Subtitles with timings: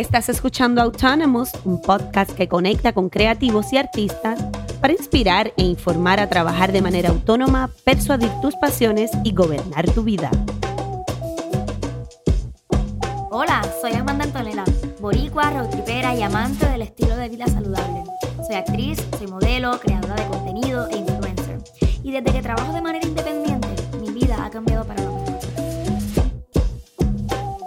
[0.00, 4.42] Estás escuchando Autonomous, un podcast que conecta con creativos y artistas
[4.80, 10.02] para inspirar e informar a trabajar de manera autónoma, persuadir tus pasiones y gobernar tu
[10.02, 10.30] vida.
[13.30, 14.64] Hola, soy Amanda Antonella,
[15.00, 18.04] boricua, roadtripera y amante del estilo de vida saludable.
[18.46, 21.58] Soy actriz, soy modelo, creadora de contenido e influencer.
[22.02, 23.68] Y desde que trabajo de manera independiente,
[24.00, 25.59] mi vida ha cambiado para lo mejor.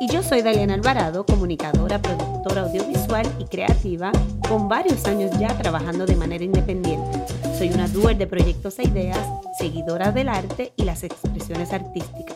[0.03, 4.11] Y yo soy Daliana Alvarado, comunicadora, productora audiovisual y creativa,
[4.49, 7.23] con varios años ya trabajando de manera independiente.
[7.57, 9.25] Soy una doer de proyectos e ideas,
[9.57, 12.35] seguidora del arte y las expresiones artísticas.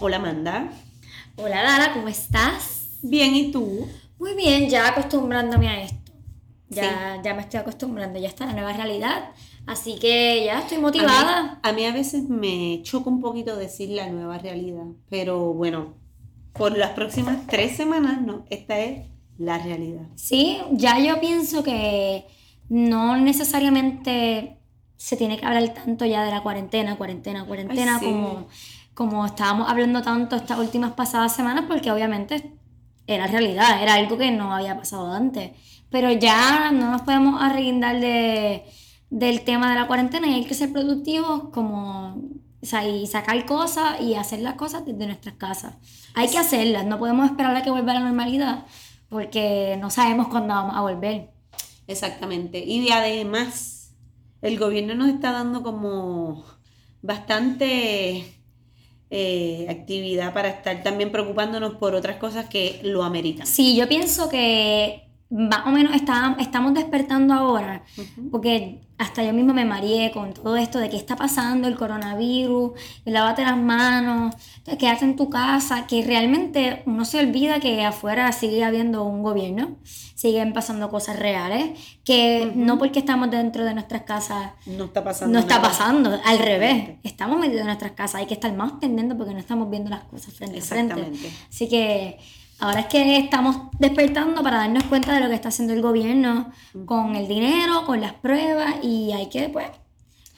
[0.00, 0.70] Hola Amanda.
[1.36, 3.00] Hola Lara, ¿cómo estás?
[3.02, 3.86] Bien, ¿y tú?
[4.18, 6.12] Muy bien, ya acostumbrándome a esto.
[6.70, 9.32] Ya, ya me estoy acostumbrando, ya está la nueva realidad.
[9.66, 11.58] Así que ya estoy motivada.
[11.62, 15.94] A mí, a veces me choca un poquito decir la nueva realidad, pero bueno,
[16.52, 19.08] por las próximas tres semanas, no, esta es
[19.38, 20.06] la realidad.
[20.16, 22.26] Sí, ya yo pienso que
[22.68, 24.58] no necesariamente
[24.96, 28.46] se tiene que hablar tanto ya de la cuarentena, cuarentena, cuarentena, como,
[28.94, 32.54] como estábamos hablando tanto estas últimas pasadas semanas, porque obviamente
[33.06, 35.52] era realidad, era algo que no había pasado antes.
[35.90, 38.64] Pero ya no nos podemos arreguindar de
[39.14, 42.20] del tema de la cuarentena y hay que ser productivos como,
[42.60, 45.76] o sea, y sacar cosas y hacer las cosas desde nuestras casas.
[46.14, 48.64] Hay que hacerlas, no podemos esperar a que vuelva a la normalidad
[49.08, 51.30] porque no sabemos cuándo vamos a volver.
[51.86, 52.58] Exactamente.
[52.58, 53.94] Y además,
[54.42, 56.44] el gobierno nos está dando como
[57.00, 58.34] bastante
[59.10, 63.46] eh, actividad para estar también preocupándonos por otras cosas que lo ameritan.
[63.46, 65.03] Sí, yo pienso que
[65.34, 67.82] más o menos está, estamos despertando ahora,
[68.30, 72.70] porque hasta yo mismo me mareé con todo esto de qué está pasando, el coronavirus,
[73.04, 74.36] el lávate las manos,
[74.78, 79.76] quedarte en tu casa, que realmente uno se olvida que afuera sigue habiendo un gobierno,
[79.82, 85.32] siguen pasando cosas reales, que no porque estamos dentro de nuestras casas no está pasando.
[85.32, 89.18] No está pasando, al revés, estamos metidos en nuestras casas, hay que estar más pendientes
[89.18, 91.10] porque no estamos viendo las cosas frente a frente.
[91.50, 92.20] Así que
[92.64, 96.50] Ahora es que estamos despertando para darnos cuenta de lo que está haciendo el gobierno
[96.86, 99.66] con el dinero, con las pruebas y hay que pues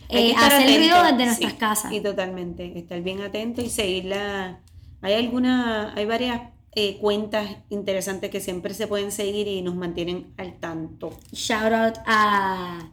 [0.08, 1.92] eh, hacer el ruido desde nuestras casas.
[1.92, 4.58] Y totalmente, estar bien atento y seguirla.
[5.02, 6.40] Hay alguna, hay varias
[6.72, 11.16] eh, cuentas interesantes que siempre se pueden seguir y nos mantienen al tanto.
[11.32, 12.90] Shout out a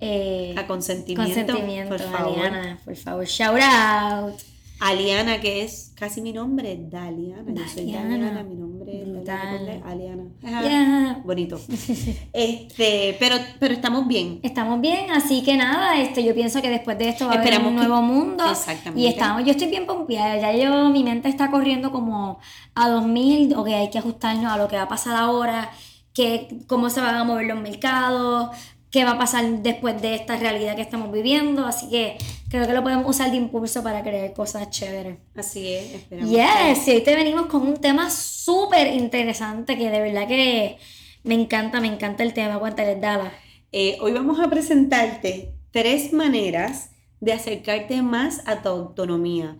[0.00, 1.54] eh, a consentimiento,
[1.88, 2.50] por favor.
[2.86, 4.55] por favor, shout out.
[4.80, 7.52] Aliana, que es casi mi nombre, Daliana.
[7.52, 8.76] Yo soy Daliana, mi nombre
[9.22, 11.22] es Aliana.
[11.24, 11.60] Bonito.
[12.32, 14.40] Este, pero, pero estamos bien.
[14.42, 17.60] Estamos bien, así que nada, este, yo pienso que después de esto va a haber
[17.60, 18.44] un nuevo mundo.
[18.50, 19.00] Exactamente.
[19.00, 22.38] Y estamos, yo estoy bien pompeada, ya yo, mi mente está corriendo como
[22.74, 25.70] a 2000, ok, hay que ajustarnos a lo que va a pasar ahora,
[26.12, 28.50] que, cómo se van a mover los mercados,
[28.96, 31.66] qué va a pasar después de esta realidad que estamos viviendo.
[31.66, 32.16] Así que
[32.48, 35.18] creo que lo podemos usar de impulso para crear cosas chéveres.
[35.34, 36.30] Así es, esperamos.
[36.30, 40.78] Yes, y hoy te venimos con un tema súper interesante que de verdad que
[41.24, 42.58] me encanta, me encanta el tema.
[42.58, 43.34] Cuéntales, Dala.
[43.70, 49.58] Eh, hoy vamos a presentarte tres maneras de acercarte más a tu autonomía.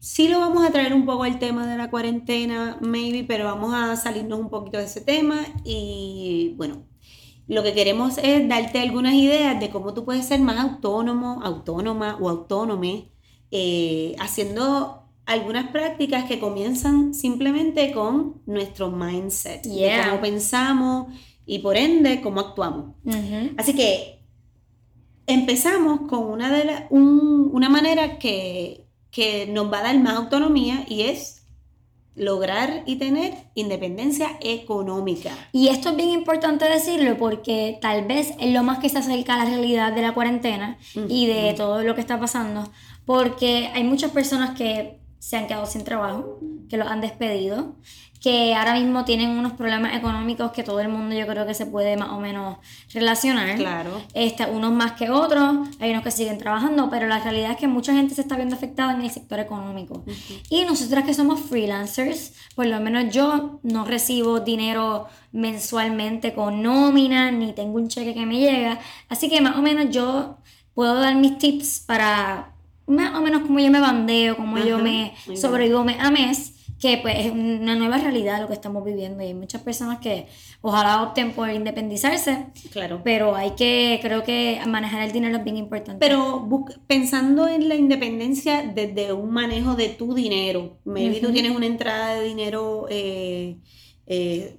[0.00, 3.72] Sí lo vamos a traer un poco al tema de la cuarentena, maybe, pero vamos
[3.72, 6.84] a salirnos un poquito de ese tema y bueno,
[7.48, 12.18] lo que queremos es darte algunas ideas de cómo tú puedes ser más autónomo, autónoma
[12.20, 13.12] o autónome,
[13.50, 21.12] eh, haciendo algunas prácticas que comienzan simplemente con nuestro mindset, cómo pensamos
[21.44, 22.94] y por ende cómo actuamos.
[23.56, 24.22] Así que
[25.26, 31.02] empezamos con una, de una manera que, que nos va a dar más autonomía y
[31.02, 31.45] es
[32.16, 35.30] lograr y tener independencia económica.
[35.52, 39.34] Y esto es bien importante decirlo porque tal vez es lo más que se acerca
[39.34, 40.78] a la realidad de la cuarentena
[41.08, 42.68] y de todo lo que está pasando,
[43.04, 46.38] porque hay muchas personas que se han quedado sin trabajo,
[46.68, 47.74] que los han despedido,
[48.22, 51.66] que ahora mismo tienen unos problemas económicos que todo el mundo yo creo que se
[51.66, 52.58] puede más o menos
[52.94, 53.56] relacionar.
[53.56, 54.00] Claro.
[54.14, 57.66] Este, unos más que otros, hay unos que siguen trabajando, pero la realidad es que
[57.66, 60.04] mucha gente se está viendo afectada en el sector económico.
[60.48, 67.32] Y nosotras que somos freelancers, por lo menos yo no recibo dinero mensualmente con nómina,
[67.32, 68.78] ni tengo un cheque que me llega,
[69.08, 70.38] así que más o menos yo
[70.72, 72.52] puedo dar mis tips para
[72.86, 76.98] más o menos como yo me bandeo, como yo me sobrevivo mes a mes que
[76.98, 80.26] pues es una nueva realidad lo que estamos viviendo y hay muchas personas que
[80.60, 82.46] ojalá opten por independizarse.
[82.70, 83.00] Claro.
[83.02, 86.06] Pero hay que, creo que manejar el dinero es bien importante.
[86.06, 86.46] Pero
[86.86, 92.14] pensando en la independencia desde un manejo de tu dinero, maybe tú tienes una entrada
[92.16, 93.56] de dinero eh,
[94.06, 94.58] eh,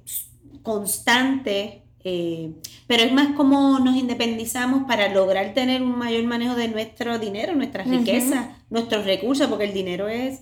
[0.64, 2.52] constante eh,
[2.88, 7.56] pero es más como nos independizamos para lograr tener un mayor manejo de nuestro dinero,
[7.56, 10.42] nuestra riqueza, nuestros recursos, porque el dinero es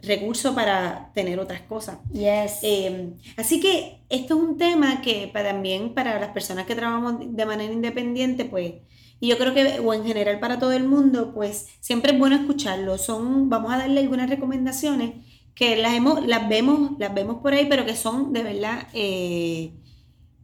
[0.00, 1.98] recurso para tener otras cosas.
[2.12, 2.58] Yes.
[2.62, 7.46] Eh, así que esto es un tema que también para las personas que trabajamos de
[7.46, 8.74] manera independiente, pues,
[9.20, 12.36] y yo creo que, o en general para todo el mundo, pues siempre es bueno
[12.36, 12.98] escucharlo.
[12.98, 15.12] Son, vamos a darle algunas recomendaciones
[15.54, 18.88] que las, hemos, las, vemos, las vemos por ahí, pero que son de verdad...
[18.92, 19.72] Eh,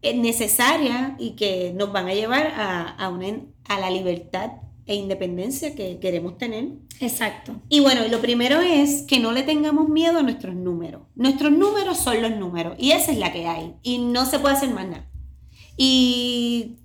[0.02, 4.52] necesaria y que nos van a llevar a, una, a la libertad
[4.86, 6.68] e independencia que queremos tener.
[7.00, 7.54] Exacto.
[7.68, 11.02] Y bueno, lo primero es que no le tengamos miedo a nuestros números.
[11.14, 14.56] Nuestros números son los números y esa es la que hay y no se puede
[14.56, 15.08] hacer más nada.
[15.76, 16.76] Y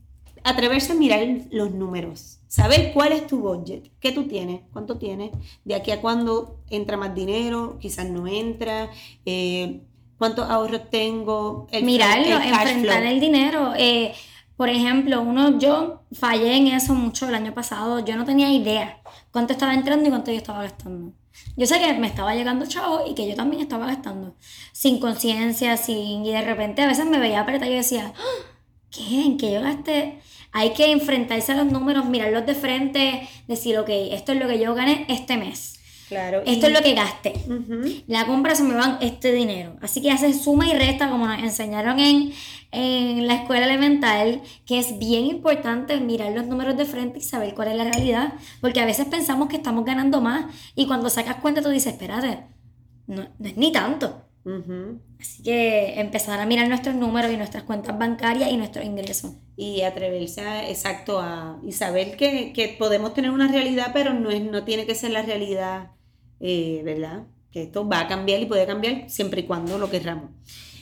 [0.44, 5.32] atreverse a mirar los números, saber cuál es tu budget, qué tú tienes, cuánto tienes,
[5.64, 8.92] de aquí a cuándo entra más dinero, quizás no entra.
[9.26, 9.82] Eh,
[10.18, 11.68] cuántos ahorros tengo.
[11.72, 13.74] El Mirarlo, enfrentar el dinero.
[13.78, 14.14] Eh,
[14.56, 18.00] por ejemplo, uno, yo fallé en eso mucho el año pasado.
[18.00, 19.02] Yo no tenía idea
[19.32, 21.14] cuánto estaba entrando y cuánto yo estaba gastando.
[21.58, 24.36] Yo sé que me estaba llegando chavo y que yo también estaba gastando.
[24.72, 26.26] Sin conciencia, sin.
[26.26, 28.46] Y de repente a veces me veía apretar y yo decía, ¡Ah!
[28.90, 29.22] ¿qué?
[29.26, 30.22] ¿En qué yo gasté?
[30.54, 34.58] Hay que enfrentarse a los números, mirarlos de frente, decir, ok, esto es lo que
[34.58, 35.75] yo gané este mes
[36.08, 36.44] Claro.
[36.46, 37.34] Esto es lo que gaste
[38.08, 39.76] La compra se me van este dinero.
[39.82, 42.32] Así que haces suma y resta, como nos enseñaron en,
[42.72, 47.56] en la escuela elemental, que es bien importante mirar los números de frente y saber
[47.56, 48.34] cuál es la realidad.
[48.62, 52.46] Porque a veces pensamos que estamos ganando más y cuando sacas cuenta tú dices, espérate,
[53.08, 54.22] no, es ni tanto.
[55.20, 59.32] Así que empezar a mirar nuestros números y nuestras cuentas bancarias y nuestros ingresos.
[59.58, 64.30] Y atreverse a, exacto, a, y saber que, que, podemos tener una realidad, pero no,
[64.30, 65.95] es, no tiene que ser la realidad
[66.48, 67.26] eh, ¿verdad?
[67.50, 70.30] Que esto va a cambiar y puede cambiar siempre y cuando lo querramos.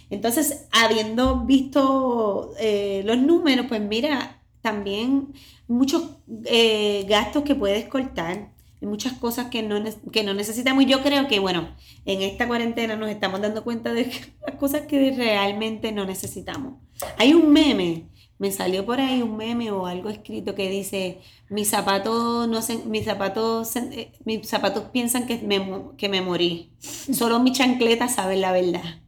[0.09, 5.29] Entonces, habiendo visto eh, los números, pues mira, también
[5.69, 8.51] muchos eh, gastos que puedes cortar,
[8.81, 9.81] muchas cosas que no,
[10.11, 10.83] que no necesitamos.
[10.83, 11.69] Y yo creo que, bueno,
[12.03, 14.11] en esta cuarentena nos estamos dando cuenta de
[14.45, 16.73] las cosas que realmente no necesitamos.
[17.17, 18.09] Hay un meme
[18.43, 22.75] me salió por ahí un meme o algo escrito que dice, mis zapatos no se,
[22.79, 25.65] mis zapatos, eh, mis zapatos piensan que me,
[25.97, 26.73] que me morí.
[26.79, 28.99] Solo mis chancletas saben la verdad.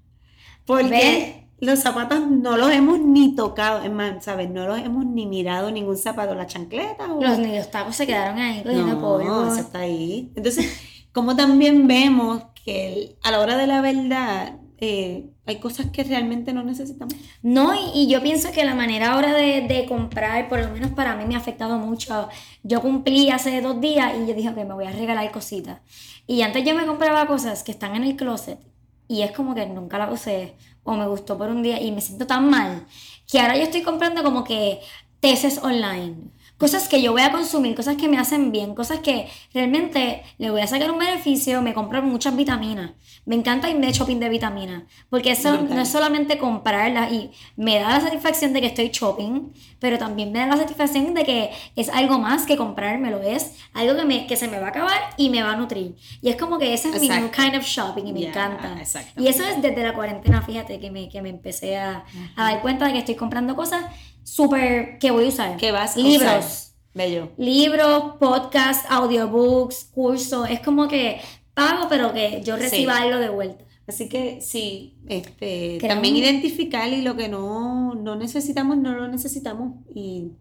[0.65, 4.49] Porque los zapatos no los hemos ni tocado, es más, ¿sabes?
[4.49, 7.21] No los hemos ni mirado ningún zapato, la chancleta o...
[7.21, 10.31] Los niños tacos se quedaron ahí no, eso está ahí.
[10.37, 10.65] Entonces,
[11.11, 16.51] como también vemos que a la hora de la verdad, eh, hay cosas que realmente
[16.53, 17.15] no necesitamos.
[17.41, 21.25] No, y, yo pienso que la manera ahora de, comprar, por lo menos para mí,
[21.25, 22.29] me ha afectado mucho.
[22.63, 25.79] Yo cumplí hace dos días y yo dije que me voy a regalar cositas.
[26.27, 28.59] Y antes yo me compraba cosas que están en el closet
[29.07, 32.01] y es como que nunca la usé o me gustó por un día y me
[32.01, 32.85] siento tan mal
[33.29, 34.79] que ahora yo estoy comprando como que
[35.19, 36.15] tesis online
[36.57, 40.51] cosas que yo voy a consumir, cosas que me hacen bien, cosas que realmente le
[40.51, 42.91] voy a sacar un beneficio, me compro muchas vitaminas.
[43.25, 47.79] Me encanta irme de shopping de vitaminas, porque eso no es solamente comprarlas y me
[47.79, 51.51] da la satisfacción de que estoy shopping, pero también me da la satisfacción de que
[51.75, 54.97] es algo más que comprármelo, es algo que, me, que se me va a acabar
[55.17, 55.95] y me va a nutrir.
[56.21, 58.75] Y es como que ese es mi new kind of shopping y me encanta.
[59.17, 62.61] Y eso es desde la cuarentena, fíjate, que me, que me empecé a, a dar
[62.61, 63.85] cuenta de que estoy comprando cosas
[64.23, 65.57] súper que voy a usar.
[65.57, 66.71] ¿Qué vas a Libros.
[66.93, 67.29] Bello.
[67.37, 70.49] Libros, podcasts, audiobooks, cursos.
[70.49, 71.21] Es como que
[71.53, 73.64] pago, pero que yo reciba algo de vuelta.
[73.87, 79.73] Así que sí, este, también identificar y lo que no, no necesitamos, no lo necesitamos.
[79.93, 80.31] Y,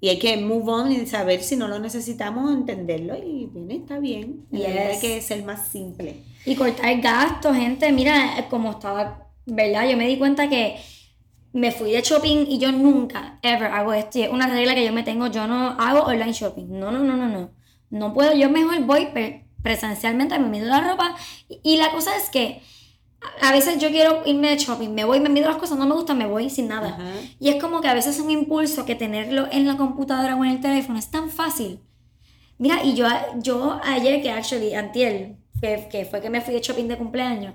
[0.00, 3.98] y, hay que move on y saber si no lo necesitamos, entenderlo y bien, está
[3.98, 4.46] bien.
[4.50, 6.22] Y hay que ser más simple.
[6.46, 7.92] Y cortar gastos, gente.
[7.92, 9.88] Mira, como estaba, ¿verdad?
[9.88, 10.76] Yo me di cuenta que
[11.52, 14.18] me fui de shopping y yo nunca, ever hago esto.
[14.18, 16.66] es una regla que yo me tengo, yo no hago online shopping.
[16.70, 17.50] No, no, no, no, no.
[17.90, 19.08] No puedo, yo mejor voy
[19.62, 21.16] presencialmente, me mido la ropa.
[21.62, 22.60] Y, la cosa es que
[23.40, 25.94] a veces yo quiero irme de shopping, me voy, me mido las cosas, no me
[25.94, 26.98] gusta, me voy sin nada.
[27.40, 30.44] Y es como que a veces es un impulso que tenerlo en la computadora o
[30.44, 31.80] en el teléfono es tan fácil.
[32.58, 33.06] Mira, y yo,
[33.36, 37.54] yo ayer que actually, antiel, que, que fue que me fui de shopping de cumpleaños,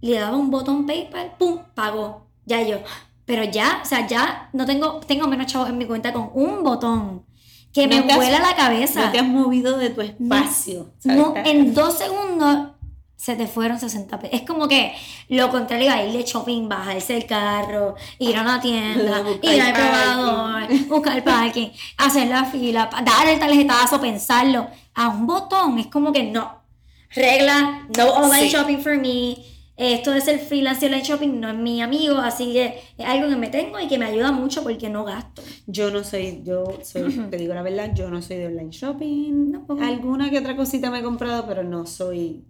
[0.00, 1.60] le daba un botón PayPal, ¡pum!
[1.74, 2.26] Pagó.
[2.46, 2.78] Ya yo,
[3.26, 6.64] pero ya, o sea, ya no tengo, tengo menos chavos en mi cuenta con un
[6.64, 7.24] botón
[7.72, 9.06] que me vuela la cabeza.
[9.06, 10.92] No te has movido de tu espacio.
[11.04, 12.70] No, en dos segundos
[13.20, 14.40] se te fueron 60 pesos.
[14.40, 14.94] Es como que
[15.28, 19.74] lo contrario a ir de shopping, bajarse el carro, ir a una tienda, ir al
[19.74, 24.68] probador, buscar parking, hacer la fila, dar el tarjetazo, pensarlo.
[24.94, 26.62] A un botón, es como que no.
[27.10, 29.36] Regla, no online shopping for me.
[29.76, 33.28] Esto de ser freelance y online shopping no es mi amigo, así que es algo
[33.28, 35.42] que me tengo y que me ayuda mucho porque no gasto.
[35.66, 39.66] Yo no soy, yo soy, te digo la verdad, yo no soy de online shopping.
[39.82, 42.46] Alguna que otra cosita me he comprado, pero no soy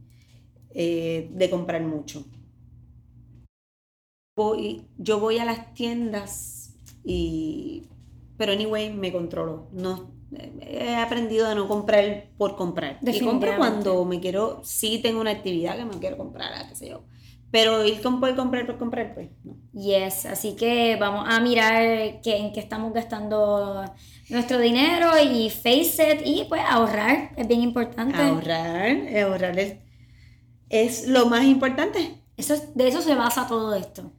[0.73, 2.25] eh, de comprar mucho.
[4.37, 6.75] Voy, yo voy a las tiendas
[7.05, 7.89] y,
[8.37, 9.69] pero anyway, me controlo.
[9.73, 10.13] No,
[10.61, 12.99] he aprendido a no comprar por comprar.
[13.03, 16.89] Y compro cuando me quiero, sí tengo una actividad que me quiero comprar, qué sé
[16.89, 17.05] yo.
[17.51, 19.57] Pero ir con por comprar por comprar, pues no.
[19.73, 23.85] Yes, así que vamos a mirar que, en qué estamos gastando
[24.29, 28.17] nuestro dinero y face it y pues ahorrar, es bien importante.
[28.17, 29.79] Ahorrar, ahorrar es
[30.71, 32.23] es lo más importante.
[32.37, 34.13] Eso de eso se basa todo esto.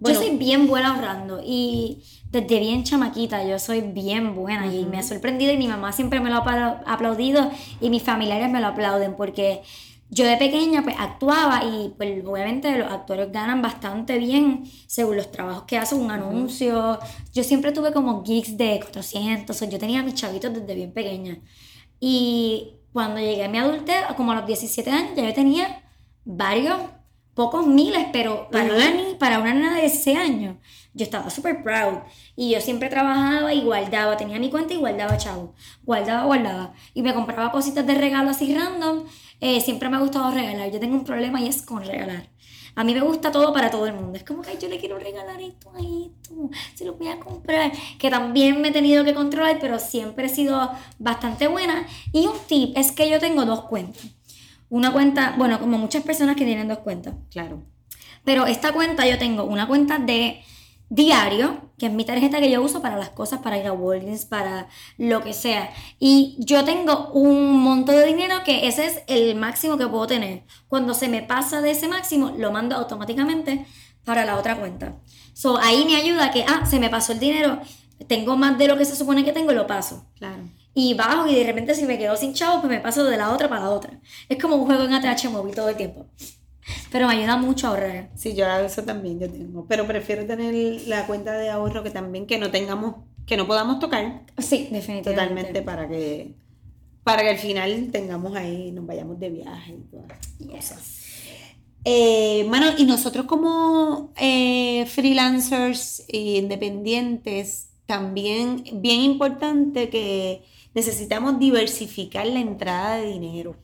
[0.00, 4.98] yo soy bien buena ahorrando y desde bien chamaquita yo soy bien buena y me
[4.98, 8.68] ha sorprendido y mi mamá siempre me lo ha aplaudido y mis familiares me lo
[8.68, 9.60] aplauden porque
[10.08, 15.30] yo de pequeña pues actuaba y pues obviamente los actores ganan bastante bien según los
[15.30, 16.98] trabajos que hacen, un anuncio.
[17.32, 21.38] Yo siempre tuve como gigs de 400, yo tenía mis chavitos desde bien pequeña.
[21.98, 25.82] Y cuando llegué a mi adultez, como a los 17 años, ya yo tenía
[26.24, 26.78] varios,
[27.34, 30.56] pocos miles, pero para, una, para una nena de ese años,
[30.94, 32.00] yo estaba súper proud.
[32.36, 35.54] Y yo siempre trabajaba y guardaba, tenía mi cuenta y guardaba chavo.
[35.84, 36.74] Guardaba, guardaba.
[36.92, 39.04] Y me compraba cositas de regalo así random.
[39.40, 40.70] Eh, siempre me ha gustado regalar.
[40.70, 42.28] Yo tengo un problema y es con regalar.
[42.74, 44.16] A mí me gusta todo para todo el mundo.
[44.16, 47.72] Es como que yo le quiero regalar esto a esto, se lo voy a comprar.
[47.98, 51.86] Que también me he tenido que controlar, pero siempre he sido bastante buena.
[52.12, 54.02] Y un tip es que yo tengo dos cuentas.
[54.70, 57.14] Una cuenta, bueno, como muchas personas que tienen dos cuentas.
[57.30, 57.62] Claro.
[58.24, 60.42] Pero esta cuenta yo tengo una cuenta de
[60.94, 64.26] diario, que es mi tarjeta que yo uso para las cosas, para ir a Walgreens,
[64.26, 64.68] para
[64.98, 65.70] lo que sea.
[65.98, 70.42] Y yo tengo un monto de dinero que ese es el máximo que puedo tener.
[70.68, 73.64] Cuando se me pasa de ese máximo, lo mando automáticamente
[74.04, 74.98] para la otra cuenta.
[75.32, 77.58] So, ahí me ayuda que, ah, se me pasó el dinero,
[78.06, 80.04] tengo más de lo que se supone que tengo, lo paso.
[80.18, 80.42] Claro.
[80.74, 83.32] Y bajo y de repente si me quedo sin chavos, pues me paso de la
[83.32, 83.98] otra para la otra.
[84.28, 86.06] Es como un juego en ATH móvil todo el tiempo.
[86.90, 88.10] Pero me ayuda mucho a ahorrar.
[88.14, 89.66] Sí, yo eso también yo tengo.
[89.66, 90.54] Pero prefiero tener
[90.86, 94.22] la cuenta de ahorro que también que no tengamos, que no podamos tocar.
[94.38, 95.10] Sí, definitivamente.
[95.10, 96.34] Totalmente para que
[97.04, 101.02] para que al final tengamos ahí, nos vayamos de viaje y todas cosas.
[101.84, 112.26] Eh, bueno, y nosotros como eh, freelancers e independientes, también bien importante que necesitamos diversificar
[112.26, 113.56] la entrada de dinero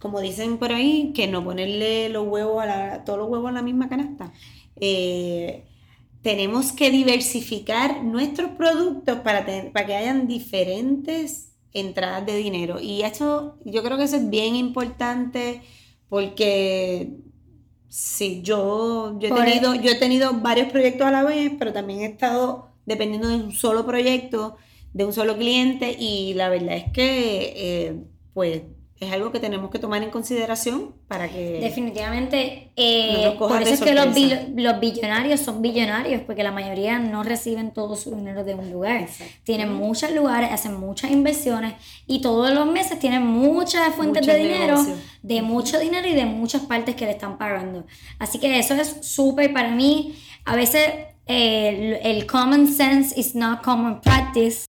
[0.00, 3.52] como dicen por ahí, que no ponerle los huevos a la, todos los huevos a
[3.52, 4.32] la misma canasta.
[4.76, 5.66] Eh,
[6.22, 12.80] tenemos que diversificar nuestros productos para, para que hayan diferentes entradas de dinero.
[12.80, 15.62] Y eso, yo creo que eso es bien importante
[16.08, 17.18] porque
[17.88, 22.00] sí, yo, yo, he tenido, yo he tenido varios proyectos a la vez, pero también
[22.00, 24.56] he estado dependiendo de un solo proyecto,
[24.92, 27.96] de un solo cliente, y la verdad es que, eh,
[28.34, 28.62] pues,
[29.00, 31.58] es algo que tenemos que tomar en consideración para que...
[31.58, 34.06] Definitivamente, eh, por eso es que los,
[34.54, 39.08] los, billonarios son billonarios, porque la mayoría no reciben todo su dinero de un lugar.
[39.42, 41.74] Tienen muchos lugares, hacen muchas inversiones
[42.06, 44.76] y todos los meses tienen muchas fuentes de dinero,
[45.22, 47.86] de mucho dinero y de muchas partes que le están pagando.
[48.18, 50.14] Así que eso es súper para mí.
[50.44, 50.90] A veces
[51.26, 54.69] eh, el, el common sense is not common practice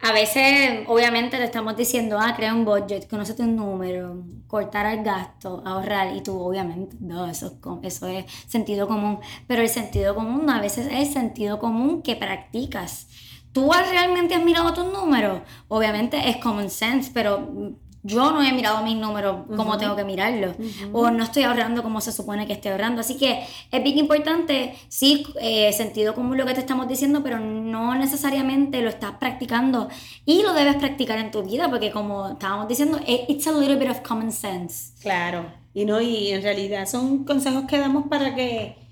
[0.00, 5.02] a veces, obviamente, le estamos diciendo, ah, crea un budget, conócete un número, cortar el
[5.02, 9.18] gasto, ahorrar, y tú, obviamente, no, eso es, eso es sentido común.
[9.48, 13.08] Pero el sentido común a veces es el sentido común que practicas.
[13.52, 15.40] ¿Tú realmente has mirado tus números?
[15.66, 20.56] Obviamente es common sense, pero yo no he mirado mis números como tengo que mirarlos,
[20.92, 23.00] o no estoy ahorrando como se supone que estoy ahorrando.
[23.00, 27.38] Así que es bien importante, sí, eh, sentido común lo que te estamos diciendo, pero
[27.40, 29.88] no necesariamente lo estás practicando
[30.24, 33.90] y lo debes practicar en tu vida, porque como estábamos diciendo, it's a little bit
[33.90, 34.92] of common sense.
[35.00, 38.87] Claro, y no, y en realidad son consejos que damos para que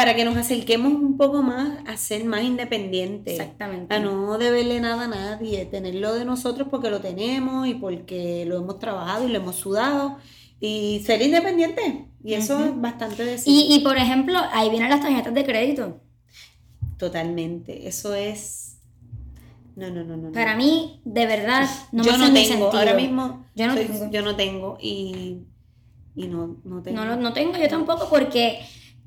[0.00, 3.34] para que nos acerquemos un poco más a ser más independientes.
[3.38, 3.94] Exactamente.
[3.94, 8.56] A no deberle nada a nadie, tenerlo de nosotros porque lo tenemos y porque lo
[8.56, 10.16] hemos trabajado y lo hemos sudado.
[10.58, 12.06] Y ser independiente.
[12.24, 13.52] Y eso es bastante decir.
[13.52, 16.00] Y, y por ejemplo, ahí vienen las tarjetas de crédito.
[16.96, 17.86] Totalmente.
[17.86, 18.78] Eso es
[19.76, 20.32] No, no, no, no.
[20.32, 22.72] Para mí, de verdad, no yo me no tengo, sentido.
[22.72, 24.10] ahora mismo Yo no soy- tengo.
[24.10, 25.42] yo no tengo y,
[26.16, 26.96] y no, no tengo.
[26.98, 28.60] No, no, no tengo yo tampoco porque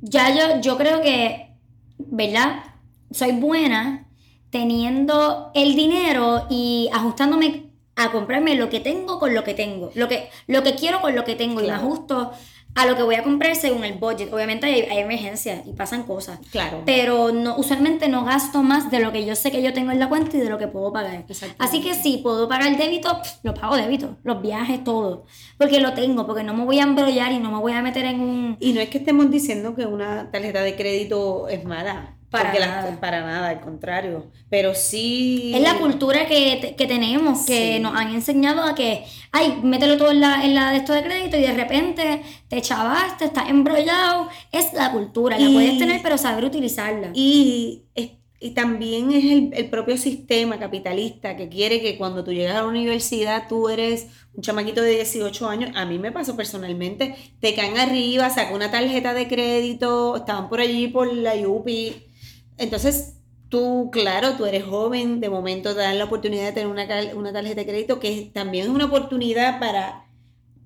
[0.03, 1.55] ya yo, yo creo que,
[1.97, 2.63] ¿verdad?
[3.11, 4.07] Soy buena
[4.49, 9.91] teniendo el dinero y ajustándome a comprarme lo que tengo con lo que tengo.
[9.95, 12.31] Lo que, lo que quiero con lo que tengo y me ajusto
[12.75, 14.33] a lo que voy a comprar según el budget.
[14.33, 16.39] Obviamente hay, hay emergencias y pasan cosas.
[16.51, 16.81] Claro.
[16.85, 19.99] Pero no, usualmente no gasto más de lo que yo sé que yo tengo en
[19.99, 21.25] la cuenta y de lo que puedo pagar.
[21.59, 24.17] Así que si puedo pagar débito, lo pago débito.
[24.23, 25.25] Los viajes, todo.
[25.57, 28.05] Porque lo tengo, porque no me voy a embrollar y no me voy a meter
[28.05, 28.57] en un...
[28.59, 32.17] Y no es que estemos diciendo que una tarjeta de crédito es mala.
[32.33, 32.99] Para nada.
[32.99, 34.27] para nada, al contrario.
[34.49, 35.51] Pero sí.
[35.55, 37.79] Es la cultura que, que tenemos, que Sí.
[37.79, 41.03] nos han enseñado a que, ay, mételo todo en la, en la de esto de
[41.03, 44.27] crédito y de repente te chavaste, estás embrollado.
[44.51, 47.11] Es la cultura, la puedes tener, pero saber utilizarla.
[47.13, 52.33] Y, es- y también es el, el propio sistema capitalista que quiere que cuando tú
[52.33, 55.71] llegas a la universidad tú eres un chamaquito de 18 años.
[55.75, 60.59] A mí me pasó personalmente, te caen arriba, saca una tarjeta de crédito, estaban por
[60.59, 62.07] allí por la UPI.
[62.57, 63.15] Entonces,
[63.49, 67.33] tú, claro, tú eres joven, de momento te dan la oportunidad de tener una, una
[67.33, 70.05] tarjeta de crédito, que también es una oportunidad para,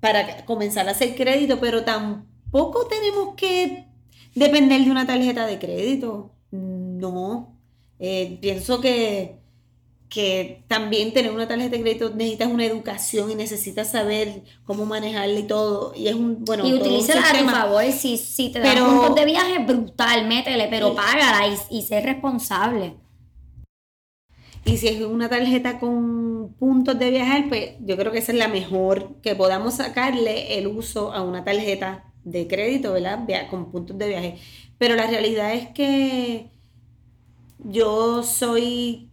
[0.00, 3.86] para comenzar a hacer crédito, pero tampoco tenemos que
[4.34, 6.32] depender de una tarjeta de crédito.
[6.50, 7.58] No.
[7.98, 9.38] Eh, pienso que,
[10.08, 15.38] que también tener una tarjeta de crédito necesitas una educación y necesitas saber cómo manejarla
[15.38, 15.92] y todo.
[15.94, 17.84] Y es un, bueno, y utilízala a tu favor.
[17.92, 22.00] Si, si te dan puntos de viaje, brutal, métele, pero Y- págala y, y sé
[22.00, 22.96] responsable.
[24.64, 28.38] Y si es una tarjeta con puntos de viajar, pues yo creo que esa es
[28.38, 33.24] la mejor, que podamos sacarle el uso a una tarjeta de crédito, ¿verdad?
[33.50, 34.38] Con puntos de viaje.
[34.76, 36.50] Pero la realidad es que
[37.58, 39.07] yo soy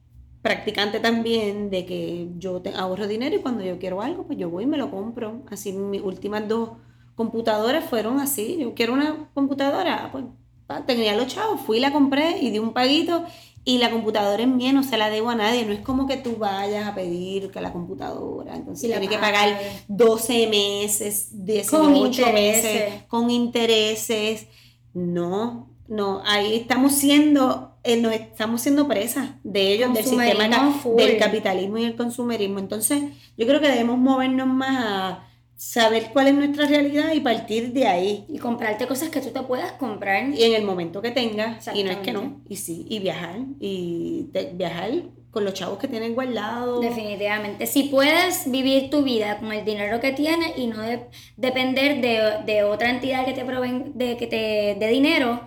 [0.46, 4.50] practicante también de que yo te- ahorro dinero y cuando yo quiero algo, pues yo
[4.50, 5.44] voy y me lo compro.
[5.52, 6.72] Así mis últimas dos
[7.16, 8.58] computadoras fueron así.
[8.60, 10.26] Yo quiero una computadora, pues
[10.68, 13.24] pa, tenía los chavos, fui la compré y di un paguito
[13.68, 15.66] y la computadora es mía, no se la debo a nadie.
[15.66, 19.60] No es como que tú vayas a pedir que la computadora, entonces tienes que pagar
[19.88, 24.48] 12 meses, 18 Con meses con intereses.
[24.94, 30.98] No, no, ahí estamos siendo, eh, nos estamos siendo presas de ellos, del sistema full.
[30.98, 32.60] del capitalismo y el consumerismo.
[32.60, 33.04] Entonces,
[33.38, 37.88] yo creo que debemos movernos más a saber cuál es nuestra realidad y partir de
[37.88, 38.26] ahí.
[38.28, 40.30] Y comprarte cosas que tú te puedas comprar.
[40.34, 43.38] Y en el momento que tengas, y no es que no, y sí, y viajar,
[43.60, 44.92] y te- viajar
[45.32, 46.82] con los chavos que tienen guardados.
[46.82, 47.68] Definitivamente.
[47.68, 51.06] Si puedes vivir tu vida con el dinero que tienes y no de-
[51.38, 55.42] depender de, de otra entidad que te proveen, de que te dé dinero,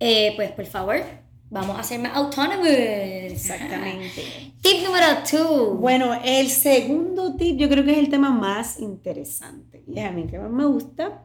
[0.00, 0.96] eh, pues por favor,
[1.50, 2.66] vamos a ser más autónomos.
[2.68, 4.52] Exactamente.
[4.60, 5.78] Tip número 2.
[5.78, 10.10] Bueno, el segundo tip yo creo que es el tema más interesante y es a
[10.10, 11.24] mí que más me gusta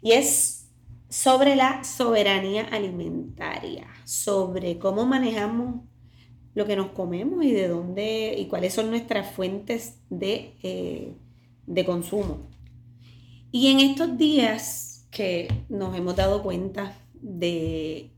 [0.00, 0.68] y es
[1.08, 5.82] sobre la soberanía alimentaria, sobre cómo manejamos
[6.54, 11.12] lo que nos comemos y de dónde y cuáles son nuestras fuentes de, eh,
[11.66, 12.48] de consumo.
[13.50, 18.10] Y en estos días que nos hemos dado cuenta de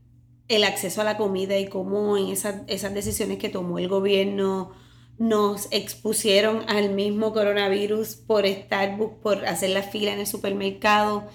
[0.51, 4.71] el acceso a la comida y cómo en esas, decisiones que tomó el gobierno
[5.17, 11.25] nos expusieron al mismo coronavirus por Starbucks, por hacer la fila en el supermercado.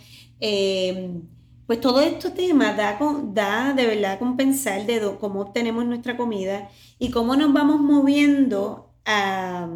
[0.41, 1.21] Eh,
[1.67, 2.99] pues todo este tema da,
[3.33, 8.93] da de verdad con pensar de cómo obtenemos nuestra comida y cómo nos vamos moviendo
[9.05, 9.69] a,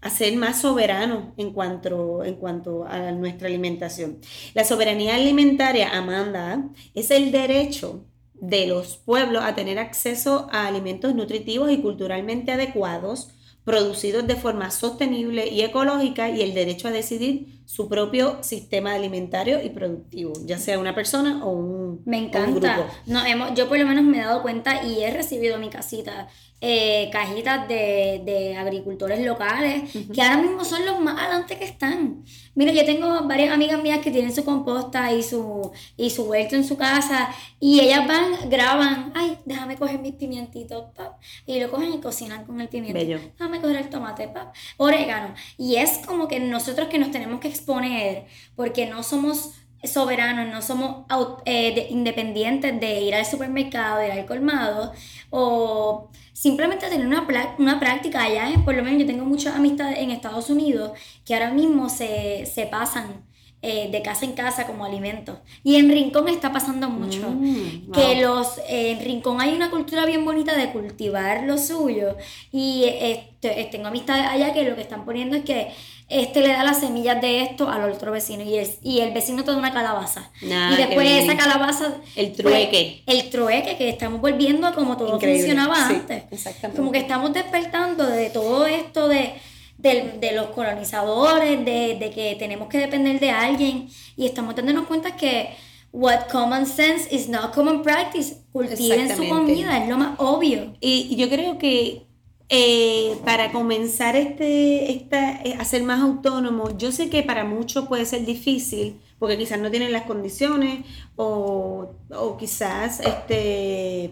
[0.00, 4.18] a ser más soberanos en cuanto, en cuanto a nuestra alimentación.
[4.54, 8.04] La soberanía alimentaria, Amanda, es el derecho
[8.40, 13.30] de los pueblos a tener acceso a alimentos nutritivos y culturalmente adecuados,
[13.64, 19.62] producidos de forma sostenible y ecológica, y el derecho a decidir su propio sistema alimentario
[19.62, 22.76] y productivo, ya sea una persona o un, Me un encanta.
[22.76, 22.90] grupo.
[23.04, 26.28] No, hemos, yo por lo menos me he dado cuenta y he recibido mi casita
[26.60, 32.24] eh, cajitas de, de agricultores locales que ahora mismo son los más adelante que están.
[32.54, 36.56] Mira, yo tengo varias amigas mías que tienen su composta y su, y su huerto
[36.56, 41.70] en su casa y ellas van, graban, ay, déjame coger mis pimientitos, pap, y lo
[41.70, 42.98] cogen y cocinan con el pimiento.
[42.98, 43.20] Bello.
[43.38, 45.34] Déjame coger el tomate, pap, orégano.
[45.56, 49.52] Y es como que nosotros que nos tenemos que exponer porque no somos
[49.84, 51.04] soberanos, no somos
[51.44, 54.92] eh, de- independientes de ir al supermercado, de ir al colmado,
[55.30, 57.26] o simplemente tener una,
[57.58, 58.50] una práctica allá.
[58.50, 60.92] eh, Por lo menos yo tengo muchas amistades en Estados Unidos
[61.24, 63.26] que ahora mismo se, se pasan
[63.60, 65.38] eh, de casa en casa como alimentos.
[65.64, 67.28] Y en Rincón está pasando mucho.
[67.30, 72.16] Mm, Que los eh, en Rincón hay una cultura bien bonita de cultivar lo suyo.
[72.52, 75.72] Y este, tengo amistades allá que lo que están poniendo es que
[76.08, 79.44] este le da las semillas de esto al otro vecino y el, y el vecino
[79.44, 80.30] te da una calabaza.
[80.50, 81.28] Ah, y después bien.
[81.30, 81.94] esa calabaza.
[82.16, 83.02] El pues, trueque.
[83.06, 85.40] el trueque, que estamos volviendo a como todo Increíble.
[85.42, 86.22] funcionaba Sí, antes.
[86.30, 86.78] exactamente.
[86.78, 89.34] Como que estamos despertando de todo esto de,
[89.76, 94.86] del- de los colonizadores, de, de que tenemos que depender de alguien y estamos dándonos
[94.86, 95.50] cuenta que
[95.92, 98.36] what common sense is not common practice.
[98.52, 100.74] Cultiven su comida, es lo más obvio.
[100.80, 102.07] Y yo creo que
[102.48, 107.86] eh, para comenzar este, esta, eh, a ser más autónomo, yo sé que para muchos
[107.88, 110.84] puede ser difícil, porque quizás no tienen las condiciones
[111.16, 114.10] o, o quizás, este,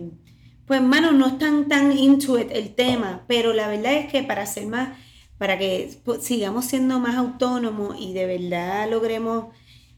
[0.66, 4.44] pues, mano, no están tan into it el tema, pero la verdad es que para
[4.46, 4.98] ser más,
[5.38, 9.46] para que sigamos siendo más autónomos y de verdad logremos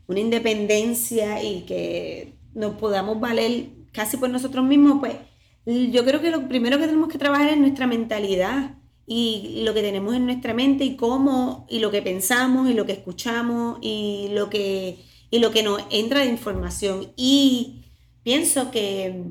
[0.07, 5.17] una independencia y que nos podamos valer casi por nosotros mismos, pues
[5.69, 8.77] yo creo que lo primero que tenemos que trabajar es nuestra mentalidad
[9.07, 12.87] y lo que tenemos en nuestra mente y cómo y lo que pensamos y lo
[12.87, 14.99] que escuchamos y lo que
[15.31, 17.13] y lo que nos entra de información.
[17.17, 17.85] Y
[18.23, 19.25] pienso que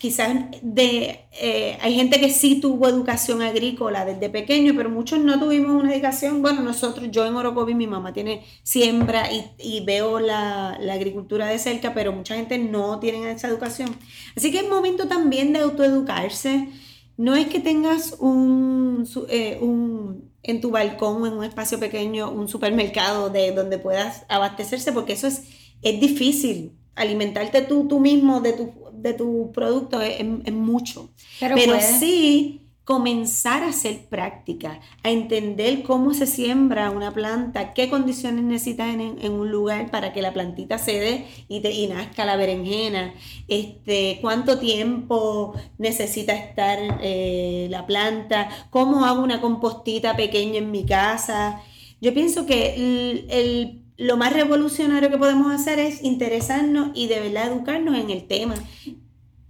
[0.00, 5.38] quizás de eh, hay gente que sí tuvo educación agrícola desde pequeño, pero muchos no
[5.38, 6.40] tuvimos una educación.
[6.40, 11.48] Bueno, nosotros, yo en Orocovi, mi mamá tiene siembra y, y veo la, la agricultura
[11.48, 13.94] de cerca, pero mucha gente no tiene esa educación.
[14.34, 16.70] Así que es momento también de autoeducarse.
[17.18, 22.30] No es que tengas un, eh, un en tu balcón o en un espacio pequeño
[22.30, 25.42] un supermercado de donde puedas abastecerse, porque eso es,
[25.82, 26.72] es difícil.
[26.94, 31.10] Alimentarte tú, tú mismo de tu, de tu producto es, mucho.
[31.38, 38.42] Pero, sí comenzar a hacer práctica, a entender cómo se siembra una planta, qué condiciones
[38.42, 42.24] necesitas en, en un lugar para que la plantita se dé y, te, y nazca
[42.24, 43.14] la berenjena,
[43.46, 50.84] este, cuánto tiempo necesita estar eh, la planta, cómo hago una compostita pequeña en mi
[50.84, 51.60] casa.
[52.00, 57.20] Yo pienso que el- el- lo más revolucionario que podemos hacer es interesarnos y de
[57.20, 58.54] verdad educarnos en el tema.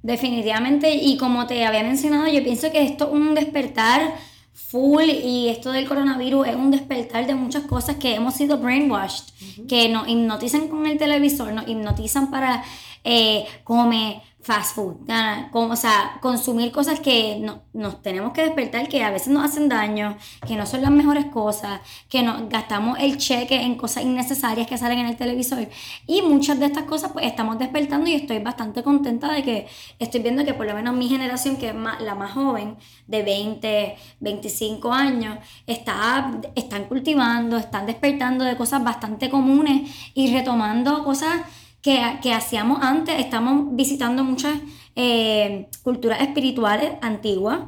[0.02, 4.14] Definitivamente, y como te había mencionado, yo pienso que esto es un despertar
[4.52, 9.66] full y esto del coronavirus es un despertar de muchas cosas que hemos sido brainwashed,
[9.68, 12.64] que nos hipnotizan con el televisor, nos hipnotizan para
[13.04, 14.96] eh, come fast food,
[15.52, 19.68] o sea, consumir cosas que no- nos tenemos que despertar, que a veces nos hacen
[19.68, 24.66] daño, que no son las mejores cosas, que nos gastamos el cheque en cosas innecesarias
[24.66, 25.68] que salen en el televisor.
[26.06, 29.66] Y muchas de estas cosas pues estamos despertando y estoy bastante contenta de que
[29.98, 32.76] estoy viendo que por lo menos mi generación, que es ma- la más joven,
[33.06, 41.04] de 20, 25 años, está, están cultivando, están despertando de cosas bastante comunes y retomando
[41.04, 41.42] cosas
[41.82, 43.18] que, que hacíamos antes.
[43.18, 44.58] Estamos visitando muchas
[44.96, 47.60] eh, culturas espirituales antiguas,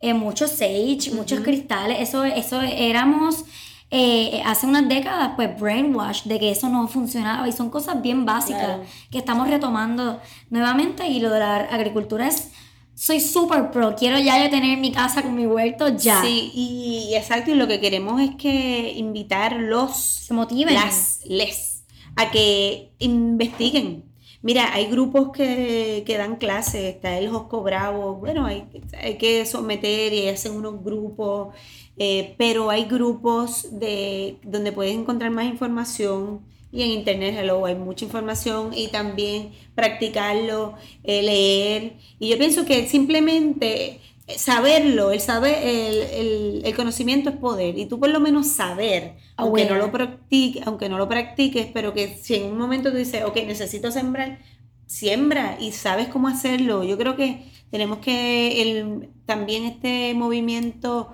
[0.00, 1.98] eh, muchos sage, muchos cristales.
[2.00, 3.44] Eso, eso éramos
[3.90, 8.24] eh, hace unas décadas, pues brainwash de que eso no funcionaba y son cosas bien
[8.24, 8.82] básicas Claro.
[9.10, 11.06] que estamos retomando nuevamente.
[11.08, 12.50] Y lo de la agricultura es.
[12.96, 16.22] Soy súper pro, quiero ya yo tener mi casa con mi huerto ya.
[16.22, 20.74] Sí, y, y exacto, y lo que queremos es que invitar los, Se motiven.
[20.74, 21.73] las, les,
[22.16, 24.04] a que investiguen.
[24.42, 28.64] Mira, hay grupos que, que dan clases, está el Josco Bravo, bueno, hay,
[29.00, 31.54] hay que someter y hacen unos grupos,
[31.96, 36.40] eh, pero hay grupos de, donde puedes encontrar más información
[36.74, 40.74] y en internet, hello, hay mucha información y también practicarlo,
[41.04, 41.92] eh, leer.
[42.18, 44.00] Y yo pienso que simplemente
[44.36, 47.78] saberlo, el saber, el, el- el conocimiento es poder.
[47.78, 51.92] Y tú por lo menos saber, aunque no lo practiques, aunque no lo practiques, pero
[51.92, 54.38] que si en un momento tú dices, ok, necesito sembrar,
[54.86, 56.84] siembra y sabes cómo hacerlo.
[56.84, 61.10] Yo creo que tenemos que el, también este movimiento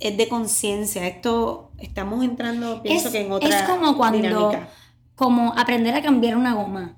[0.00, 1.06] es de conciencia.
[1.06, 4.68] Esto estamos entrando, pienso Es- que en otra es como cuando- dinámica.
[5.14, 6.96] Como aprender a cambiar una goma.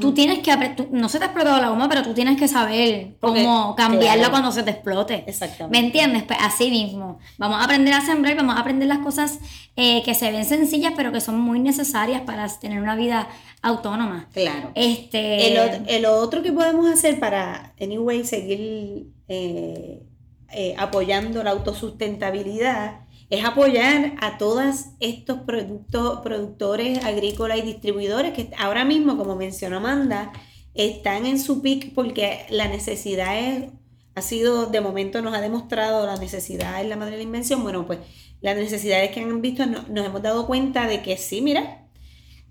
[0.00, 2.46] Tú tienes que tú- no se te ha explotado la goma, pero tú tienes que
[2.46, 4.30] saber cómo cambiarla claro.
[4.30, 5.24] cuando se te explote.
[5.26, 5.80] Exactamente.
[5.80, 6.24] ¿Me entiendes?
[6.24, 7.18] Pues así mismo.
[7.38, 9.38] Vamos a aprender a sembrar, vamos a aprender las cosas
[9.76, 13.28] eh, que se ven sencillas, pero que son muy necesarias para tener una vida
[13.62, 14.28] autónoma.
[14.34, 14.72] Claro.
[14.74, 15.52] Este.
[15.58, 20.02] El, el otro que podemos hacer para, anyway, seguir eh,
[20.50, 28.50] eh, apoyando la autosustentabilidad es apoyar a todos estos productos, productores agrícolas y distribuidores que
[28.58, 30.32] ahora mismo, como mencionó Amanda,
[30.74, 33.70] están en su pic porque la necesidad es,
[34.14, 37.62] ha sido, de momento nos ha demostrado la necesidad es la madre de la invención.
[37.62, 37.98] Bueno, pues
[38.40, 41.86] las necesidades que han visto no- nos hemos dado cuenta de que sí, mira,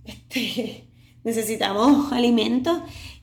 [1.23, 2.79] necesitamos alimentos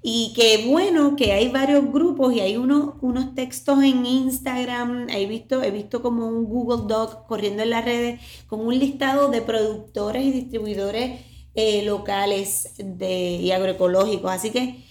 [0.07, 5.25] y qué bueno que hay varios grupos y hay unos, unos textos en Instagram, he
[5.25, 9.41] visto, he visto como un Google Doc corriendo en las redes con un listado de
[9.41, 11.23] productores y distribuidores
[11.55, 14.31] eh, locales de, y agroecológicos.
[14.31, 14.85] Así que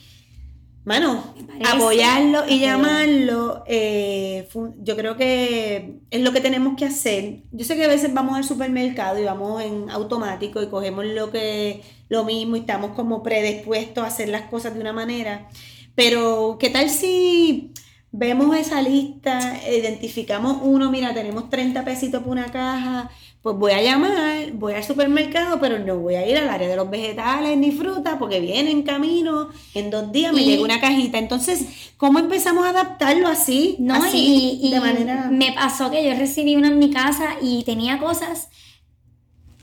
[0.85, 1.23] Mano,
[1.63, 4.49] apoyarlo y llamarlo, eh,
[4.79, 7.43] yo creo que es lo que tenemos que hacer.
[7.53, 11.31] Yo sé que a veces vamos al supermercado y vamos en automático y cogemos lo
[11.31, 11.81] que
[12.13, 15.49] lo mismo y estamos como predispuestos a hacer las cosas de una manera.
[15.95, 17.73] Pero, ¿qué tal si
[18.13, 23.09] vemos esa lista, identificamos uno, mira, tenemos 30 pesitos por una caja,
[23.41, 26.75] pues voy a llamar, voy al supermercado, pero no voy a ir al área de
[26.75, 31.17] los vegetales ni frutas porque viene en camino, en dos días me llega una cajita.
[31.17, 33.75] Entonces, ¿cómo empezamos a adaptarlo así?
[33.79, 35.29] No, así, y, de manera...
[35.31, 38.49] Me pasó que yo recibí una en mi casa y tenía cosas,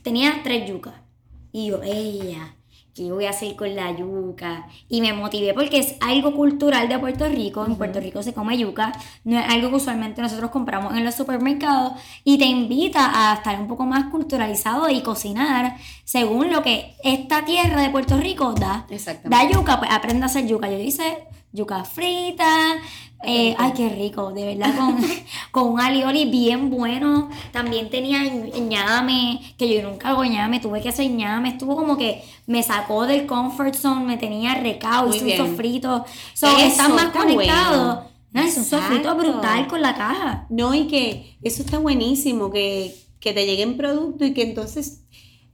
[0.03, 0.93] tenía tres yucas.
[1.51, 2.55] Y yo, ella,
[2.93, 4.67] ¿qué voy a hacer con la yuca?
[4.89, 7.65] Y me motivé porque es algo cultural de Puerto Rico.
[7.65, 8.91] En Puerto Rico se come yuca.
[9.23, 11.93] No es algo que usualmente nosotros compramos en los supermercados.
[12.23, 17.45] Y te invita a estar un poco más culturalizado y cocinar según lo que esta
[17.45, 18.85] tierra de Puerto Rico da.
[19.29, 20.69] Da yuca, pues aprende a hacer yuca.
[20.69, 22.77] Yo hice yuca frita,
[23.23, 24.97] eh, ay, qué rico, de verdad, con,
[25.51, 27.29] con un alioli bien bueno.
[27.51, 31.49] También tenía ñame, que yo nunca hago ñame, tuve que hacer ñame.
[31.49, 36.05] Estuvo como que me sacó del comfort zone, me tenía recao, hice un sofrito.
[36.33, 38.05] So, están más conectados.
[38.31, 40.45] No, es un sofrito brutal con la caja.
[40.49, 45.01] No, y que eso está buenísimo, que, que te lleguen productos y que entonces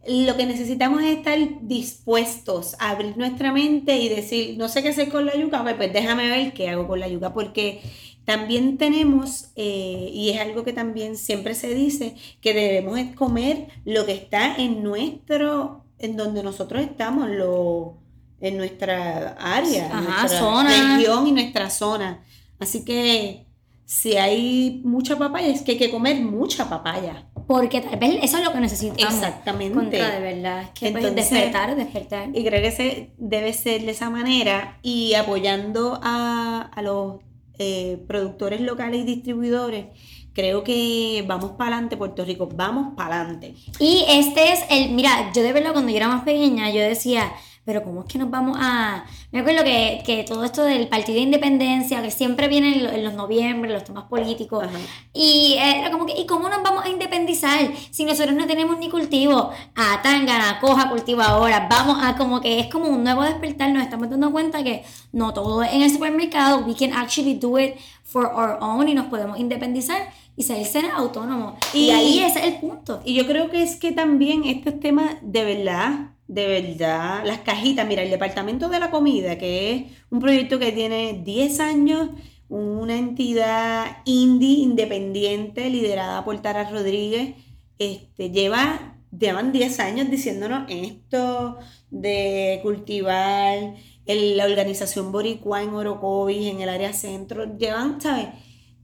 [0.08, 4.90] lo que necesitamos es estar dispuestos a abrir nuestra mente y decir, no sé qué
[4.90, 7.82] hacer con la yuca, pues, déjame ver qué hago con la yuca, porque
[8.26, 14.06] también tenemos, eh, y es algo que también siempre se dice, que debemos comer lo
[14.06, 17.98] que está en nuestro, en donde nosotros estamos, lo,
[18.40, 20.98] en nuestra área, en nuestra zona.
[20.98, 22.24] región y nuestra zona.
[22.60, 23.46] Así que
[23.86, 27.30] si hay mucha papaya, es que hay que comer mucha papaya.
[27.48, 29.14] Porque tal vez eso es lo que necesitamos.
[29.14, 29.98] Exactamente.
[29.98, 30.70] de verdad.
[30.74, 32.30] que pues, despertar, despertar.
[32.34, 37.22] Y creo que se debe ser de esa manera y apoyando a, los
[37.58, 39.86] eh, productores locales y distribuidores.
[40.34, 43.56] Creo que vamos para adelante, Puerto Rico, vamos para adelante.
[43.80, 47.32] Y este es el, mira, yo de verdad cuando yo era más pequeña, yo decía,
[47.68, 49.04] pero ¿cómo es que nos vamos a...?
[49.34, 53.14] Me acuerdo que, que todo esto del Partido de Independencia, que siempre viene en, los
[53.14, 54.66] noviembre, los temas políticos,
[55.14, 57.60] y era como que, ¿y cómo nos vamos a independizar
[57.92, 59.52] si nosotros no tenemos ni cultivo?
[59.76, 63.84] A Tangana, coja cultivo ahora, vamos a como que es como un nuevo despertar, nos
[63.84, 67.76] estamos dando cuenta que no todo es en el supermercado, we can actually do it
[68.06, 71.56] for our own y nos podemos independizar y ser autónomos.
[71.74, 73.02] Y, y ahí ese es el punto.
[73.04, 77.88] Y yo creo que es que también estos temas de verdad de verdad, las cajitas,
[77.88, 82.10] mira, el Departamento de la Comida, que es un proyecto que tiene 10 años,
[82.50, 87.36] una entidad indie independiente liderada por Tara Rodríguez,
[87.80, 91.58] este, lleva, llevan 10 años diciéndonos esto
[91.90, 98.28] de cultivar la organización Boricua en Orocovis, en el área centro, llevan, ¿sabes?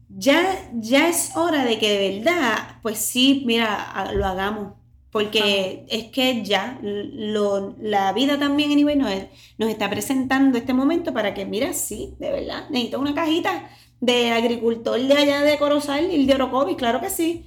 [0.10, 4.74] Ya, ya es hora de que de verdad, pues sí, mira, lo hagamos
[5.13, 9.12] porque es que ya lo, la vida también, anyway, nos,
[9.60, 13.69] nos está presentando este momento para que, mira, sí, de verdad, necesito una cajita
[14.02, 17.45] de agricultor de allá de Corozal y de Orocovis, claro que sí.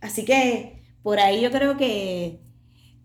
[0.00, 2.38] Así que por ahí yo creo que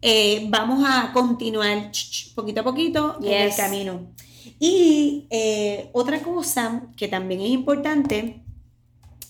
[0.04, 1.92] eh, vamos a continuar
[2.36, 4.14] poquito a poquito en el camino.
[4.60, 8.44] Y eh, otra cosa que también es importante,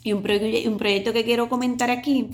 [0.03, 2.29] y un, un proyecto que quiero comentar aquí,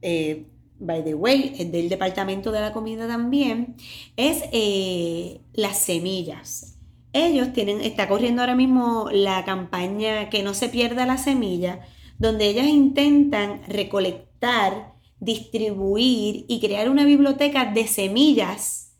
[0.00, 0.46] eh,
[0.82, 3.76] by the way, es del Departamento de la Comida también,
[4.16, 6.78] es eh, las semillas.
[7.12, 11.80] Ellos tienen, está corriendo ahora mismo la campaña Que no se pierda la semilla,
[12.18, 18.92] donde ellas intentan recolectar, distribuir y crear una biblioteca de semillas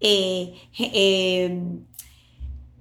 [0.00, 1.62] eh, eh,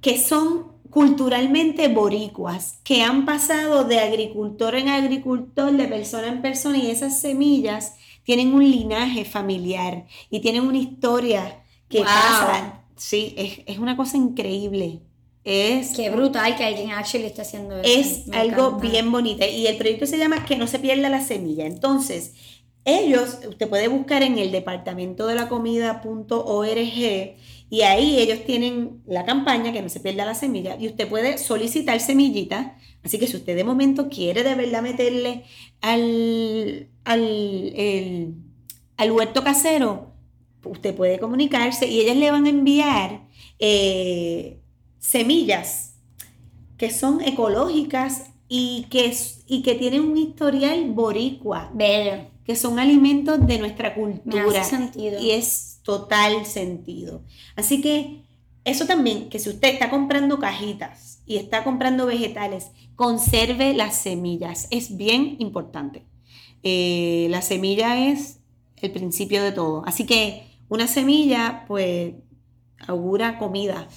[0.02, 6.78] que son culturalmente boricuas, que han pasado de agricultor en agricultor, de persona en persona,
[6.78, 7.94] y esas semillas
[8.30, 12.84] tienen un linaje familiar y tienen una historia que pasa.
[12.96, 13.34] Sí,
[13.66, 15.02] es, una cosa increíble.
[15.44, 17.90] Es, Qué brutal que alguien actually esté haciendo eso.
[17.90, 19.44] Es algo bien bonito.
[19.44, 21.66] Y el proyecto se llama Que no se pierda la semilla.
[21.66, 22.36] Entonces,
[22.86, 26.78] ellos, usted puede buscar en el departamento de la comida.org
[27.70, 31.38] y ahí ellos tienen la campaña que no se pierda la semilla y usted puede
[31.38, 32.72] solicitar semillitas.
[33.04, 35.44] Así que si usted de momento quiere de verdad meterle
[35.82, 40.12] al, al, huerto casero,
[40.66, 43.28] usted puede comunicarse y ellas le van a enviar
[43.60, 44.60] eh,
[44.98, 45.96] semillas
[46.78, 49.16] que son ecológicas y que,
[49.48, 51.72] y que tienen un historial boricua.
[51.74, 52.29] Bello.
[52.50, 54.44] Que son alimentos de nuestra cultura.
[54.44, 55.22] Me hace sentido.
[55.22, 57.22] Y es total sentido.
[57.56, 58.24] Así que
[58.66, 64.68] eso también, que si usted está comprando cajitas y está comprando vegetales, conserve las semillas.
[64.72, 66.08] Es bien importante.
[66.64, 68.40] Eh, la semilla es
[68.78, 69.84] el principio de todo.
[69.86, 72.16] Así que una semilla, pues,
[72.88, 73.88] augura comida.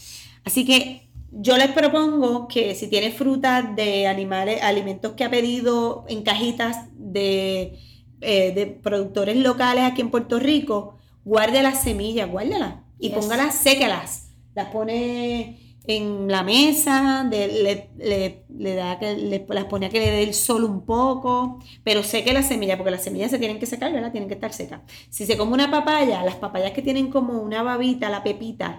[0.45, 6.05] Así que yo les propongo que si tiene frutas de animales, alimentos que ha pedido
[6.07, 7.79] en cajitas de,
[8.23, 14.29] eh, de productores locales aquí en Puerto Rico, guarde las semillas, guárdelas y póngalas, séquelas.
[14.55, 20.23] Las pone en la mesa, le, le, da que las pone a que le dé
[20.23, 23.93] el sol un poco, pero seque las semillas, porque las semillas se tienen que secar,
[23.93, 24.13] ¿verdad?
[24.13, 24.81] Tienen que estar secas.
[25.11, 28.79] Si se come una papaya, las papayas que tienen como una babita, la pepita,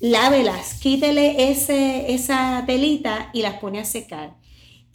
[0.00, 4.36] lávelas, quítele ese, esa telita y las pone a secar.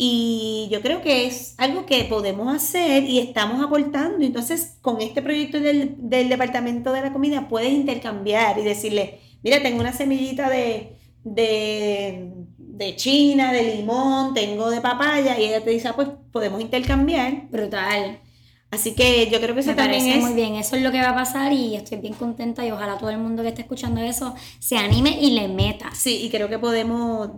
[0.05, 4.25] Y yo creo que es algo que podemos hacer y estamos aportando.
[4.25, 5.95] Entonces, con este proyecto del,
[6.29, 12.95] Departamento de la Comida, puedes intercambiar y decirle, mira, tengo una semillita de, de, de
[12.97, 17.47] China, de limón, tengo de papaya, y ella te dice, ah, pues podemos intercambiar.
[17.49, 18.19] Brutal.
[18.71, 20.21] Así que yo creo que eso Me también parece es.
[20.21, 22.97] muy bien, eso es lo que va a pasar y estoy bien contenta y ojalá
[22.97, 25.91] todo el mundo que esté escuchando eso se anime y le meta.
[25.95, 27.29] Sí, y creo que podemos,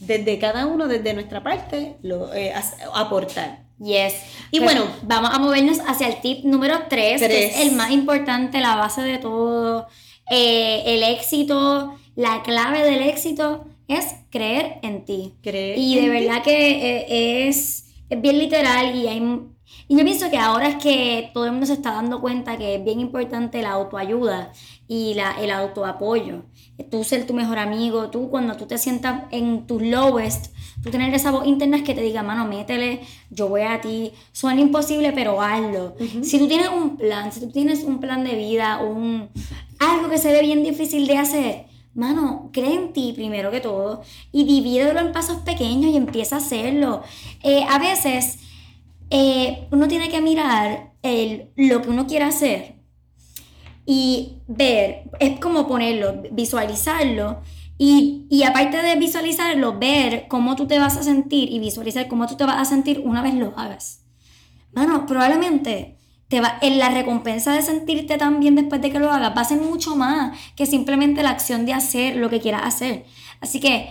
[0.00, 2.52] desde cada uno, desde nuestra parte, lo, eh,
[2.94, 3.66] aportar.
[3.78, 4.14] Yes.
[4.50, 4.90] Y Pues, bueno.
[5.02, 7.56] vamos a movernos hacia el tip número 3, que Tres.
[7.56, 9.86] es el más importante, la base de todo.
[10.30, 15.34] Eh, el éxito, la clave del éxito es creer en ti.
[15.42, 16.08] Creer Y de ti.
[16.08, 19.22] verdad que eh, es, es bien literal y hay...
[19.90, 22.76] Y yo pienso que ahora es que todo el mundo se está dando cuenta que
[22.76, 24.52] es bien importante la autoayuda
[24.86, 26.44] y la, el autoapoyo.
[26.92, 31.12] Tú ser tu mejor amigo, tú cuando tú te sientas en tus lowest, tú tener
[31.12, 33.00] esa voz interna que te diga, mano, métele,
[33.30, 34.12] yo voy a ti.
[34.30, 35.96] Suena imposible, pero hazlo.
[36.22, 39.28] Si tú tienes un plan, si tú tienes un plan de vida, un,
[39.80, 44.02] algo que se ve bien difícil de hacer, Mano, cree en ti primero que todo
[44.30, 47.02] y divídelo en pasos pequeños y empieza a hacerlo.
[47.42, 48.38] Eh, a veces
[49.10, 50.92] eh, uno tiene que mirar
[51.56, 52.80] lo que uno quiere hacer
[53.86, 57.40] y ver, es como ponerlo, visualizarlo
[57.76, 62.26] y, y aparte de visualizarlo, ver cómo tú te vas a sentir y visualizar cómo
[62.26, 64.04] tú te vas a sentir una vez lo hagas.
[64.72, 69.10] Mano, probablemente te va, en la recompensa de sentirte tan bien después de que lo
[69.10, 72.62] hagas va a ser mucho más que simplemente la acción de hacer lo que quieras
[72.64, 73.06] hacer.
[73.40, 73.88] Así que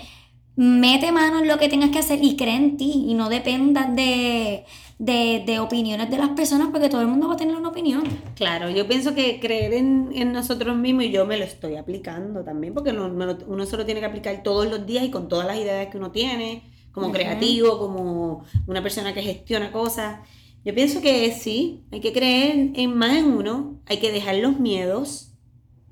[0.55, 3.93] mete mano en lo que tengas que hacer y cree en ti y no dependas
[3.93, 4.65] de,
[4.99, 8.03] de, de opiniones de las personas porque todo el mundo va a tener una opinión.
[8.35, 12.43] Claro, yo pienso que creer en, en nosotros mismos y yo me lo estoy aplicando
[12.43, 15.09] también, porque no- me lo- uno se lo tiene que aplicar todos los días y
[15.11, 20.19] con todas las ideas que uno tiene, como creativo, como una persona que gestiona cosas.
[20.65, 24.59] Yo pienso que sí, hay que creer en más en uno, hay que dejar los
[24.59, 25.31] miedos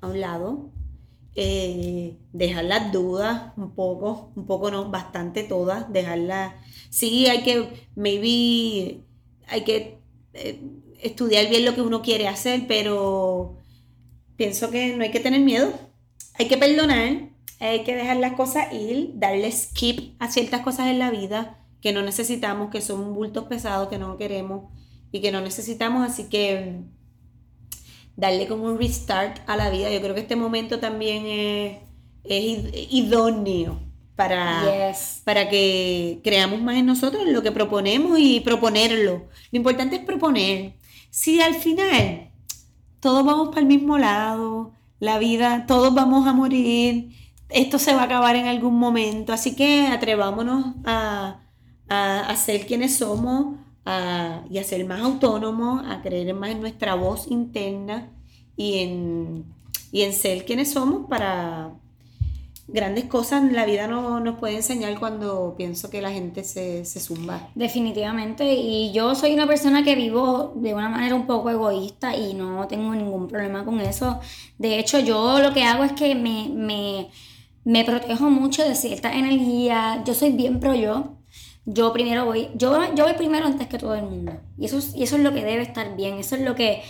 [0.02, 0.70] a un lado,
[1.34, 6.54] eh, dejar las dudas un poco, un poco no, bastante todas, dejarlas.
[6.90, 9.04] Sí, hay que, maybe,
[9.46, 9.98] hay que
[10.34, 10.60] eh,
[11.02, 13.58] estudiar bien lo que uno quiere hacer, pero
[14.36, 15.72] pienso que no hay que tener miedo,
[16.38, 20.98] hay que perdonar, hay que dejar las cosas ir, darle skip a ciertas cosas en
[20.98, 24.72] la vida que no necesitamos, que son bultos pesados que no queremos
[25.12, 26.82] y que no necesitamos, así que
[28.16, 29.90] darle como un restart a la vida.
[29.90, 31.78] Yo creo que este momento también es,
[32.24, 33.80] es id- idóneo
[34.18, 35.22] para, Yes.
[35.24, 39.28] para que creamos más en nosotros lo que proponemos y proponerlo.
[39.52, 40.74] Lo importante es proponer.
[41.10, 42.30] Si al final
[42.98, 47.10] todos vamos para el mismo lado, la vida, todos vamos a morir,
[47.48, 51.40] esto se va a acabar en algún momento, así que atrevámonos a,
[51.88, 56.60] a, a ser quienes somos a- y a ser más autónomos, a creer más en
[56.60, 58.10] nuestra voz interna
[58.56, 59.44] y en,
[59.92, 61.70] y en ser quienes somos para
[62.68, 67.00] grandes cosas la vida no, nos puede enseñar cuando pienso que la gente se, se
[67.00, 67.48] zumba.
[67.54, 72.34] Definitivamente, y yo soy una persona que vivo de una manera un poco egoísta y
[72.34, 74.20] no tengo ningún problema con eso.
[74.58, 77.08] De hecho, yo lo que hago es que me, me,
[77.64, 80.02] me protejo mucho de cierta energía.
[80.06, 81.14] Yo soy bien pro yo.
[81.64, 84.32] Yo primero voy, yo, yo voy primero antes que todo el mundo.
[84.58, 86.14] Y eso, es- y eso es lo que debe estar bien.
[86.18, 86.82] Eso es lo que,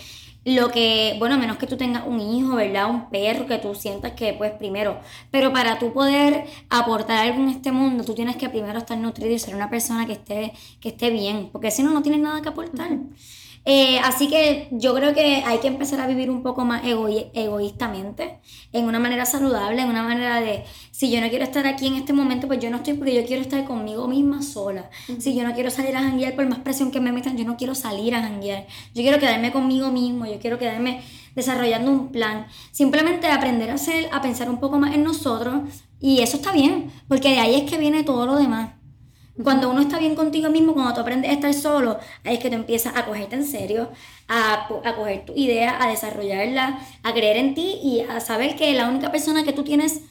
[0.55, 2.89] lo que, bueno, menos que tú tengas un hijo, ¿verdad?
[2.89, 4.99] Un perro que tú sientas que pues primero.
[5.31, 9.31] Pero para tú poder aportar algo en este mundo, tú tienes que primero estar nutrido
[9.31, 11.49] y ser una persona que esté, que esté bien.
[11.51, 12.89] Porque si no, no tienes nada que aportar.
[13.65, 17.29] Eh, así que yo creo que hay que empezar a vivir un poco más egoí-
[17.33, 18.39] egoístamente,
[18.73, 21.95] en una manera saludable, en una manera de, si yo no quiero estar aquí en
[21.95, 24.89] este momento, pues yo no estoy porque yo quiero estar conmigo misma sola.
[25.19, 27.57] Si yo no quiero salir a janguear, por más presión que me metan, yo no
[27.57, 28.65] quiero salir a janguear.
[28.95, 31.01] Yo quiero quedarme conmigo mismo, yo quiero quedarme
[31.35, 32.47] desarrollando un plan.
[32.71, 35.61] Simplemente aprender a hacer, a pensar un poco más en nosotros
[35.99, 38.71] y eso está bien, porque de ahí es que viene todo lo demás.
[39.43, 42.49] Cuando uno está bien contigo mismo, cuando tú aprendes a estar solo, ahí es que
[42.49, 43.89] tú empiezas a cogerte en serio,
[44.27, 48.73] a, a coger tu idea, a desarrollarla, a creer en ti y a saber que
[48.73, 50.01] la única persona que tú tienes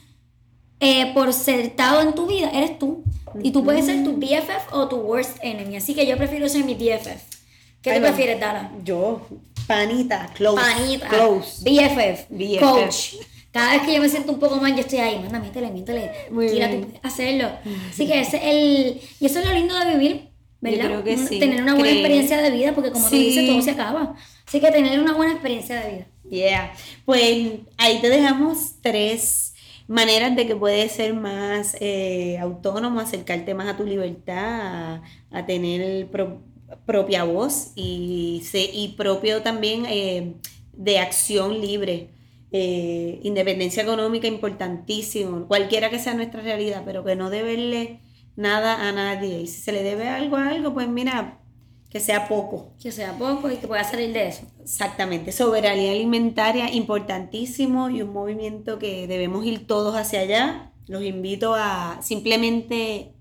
[0.80, 3.02] eh, por sentado en tu vida eres tú.
[3.42, 5.76] Y tú puedes ser tu BFF o tu worst enemy.
[5.76, 7.22] Así que yo prefiero ser mi BFF.
[7.82, 8.06] ¿Qué no.
[8.06, 8.72] prefieres, Dana?
[8.84, 9.26] Yo,
[9.66, 10.60] panita, close.
[10.60, 11.62] Panita, Close.
[11.62, 12.60] BFF, BFF.
[12.60, 13.14] coach.
[13.58, 15.38] Cada vez que yo me siento un poco mal, yo estoy ahí, manda,
[16.68, 16.82] bien.
[16.82, 17.50] tú puedes hacerlo.
[17.90, 20.28] Así que ese es el, y eso es lo lindo de vivir,
[20.60, 20.86] ¿verdad?
[20.86, 21.38] creo que Un- sí.
[21.38, 24.14] Tener una buena experiencia de vida, porque como tú dices, todo se acaba.
[24.46, 26.06] Así que tener una buena experiencia de vida.
[26.30, 26.72] Yeah.
[27.04, 27.22] Pues
[27.78, 29.54] ahí te dejamos tres
[29.86, 34.36] maneras de que puedes ser más eh, autónomo, acercarte más a tu libertad,
[34.96, 35.02] a,
[35.32, 36.42] a tener pro-
[36.86, 40.34] propia voz y, se- y propio también eh,
[40.74, 42.10] de acción libre.
[42.50, 48.00] Eh, independencia económica importantísimo, cualquiera que sea nuestra realidad, pero que no deberle
[48.36, 49.42] nada a nadie.
[49.42, 51.40] Y si se le debe algo a algo, pues mira,
[51.90, 52.72] que sea poco.
[52.80, 54.42] Que sea poco y que pueda salir de eso.
[54.62, 60.72] Exactamente, soberanía alimentaria importantísimo y un movimiento que debemos ir todos hacia allá.
[60.86, 63.12] Los invito a simplemente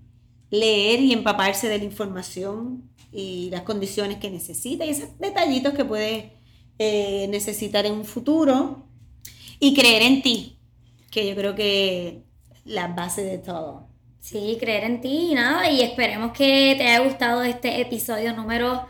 [0.50, 5.84] leer y empaparse de la información y las condiciones que necesita y esos detallitos que
[5.84, 6.32] puedes
[6.78, 8.87] eh, necesitar en un futuro
[9.60, 10.58] y creer en ti,
[11.10, 12.22] que yo creo que
[12.64, 13.88] la base de todo.
[14.20, 15.70] Sí, creer en ti y nada.
[15.70, 18.86] Y esperemos que te haya gustado este episodio número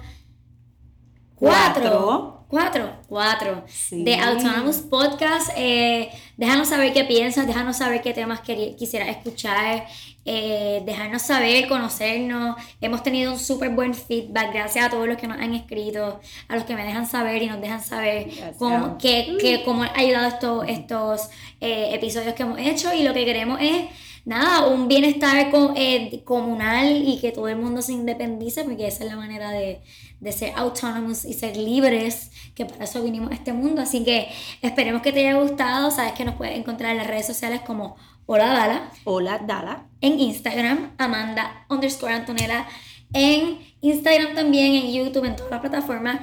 [1.36, 2.37] 4.
[2.48, 2.90] Cuatro.
[3.08, 3.08] 4.
[3.08, 3.64] 4.
[3.68, 4.04] Sí.
[4.04, 5.50] De Autonomous Podcast.
[5.56, 9.86] Eh, déjanos saber qué piensas, déjanos saber qué temas quisieras escuchar.
[10.24, 12.56] Eh, dejarnos saber, conocernos.
[12.80, 14.52] Hemos tenido un súper buen feedback.
[14.52, 17.46] Gracias a todos los que nos han escrito, a los que me dejan saber y
[17.48, 18.56] nos dejan saber Gracias.
[18.58, 21.28] cómo, qué, qué- cómo ha ayudado estos, estos
[21.60, 22.92] eh, episodios que hemos hecho.
[22.94, 23.84] Y lo que queremos es
[24.26, 29.04] nada, un bienestar co- eh, comunal y que todo el mundo se independice, porque esa
[29.04, 29.80] es la manera de,
[30.20, 33.82] de ser autónomos y ser libres, que para eso vinimos a este mundo.
[33.82, 34.28] Así que
[34.62, 35.90] esperemos que te haya gustado.
[35.90, 37.96] Sabes que nos puedes encontrar en las redes sociales como
[38.26, 39.86] Hola Dala, Hola, Dala.
[40.00, 42.66] en Instagram, Amanda underscore Antonella,
[43.12, 46.20] en Instagram también, en YouTube, en todas las plataformas.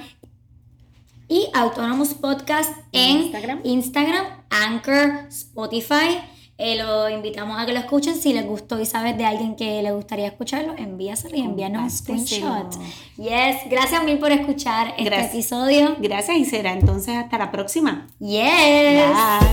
[1.28, 3.62] Y Autónomos Podcast en Instagram.
[3.64, 6.20] Instagram, Anchor, Spotify.
[6.58, 8.16] Eh, lo invitamos a que lo escuchen.
[8.16, 11.90] Si les gustó y sabes de alguien que le gustaría escucárselo, envíaselo y envíanos un
[11.90, 12.74] screenshot.
[13.18, 15.34] Yes, gracias mil por escuchar este Gracias.
[15.34, 15.96] episodio.
[16.00, 18.08] Gracias y será entonces hasta la próxima.
[18.20, 18.40] Yes.
[18.40, 19.45] Bye.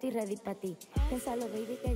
[0.00, 0.76] Estoy ready para ti.
[1.10, 1.89] Piénsalo, baby, que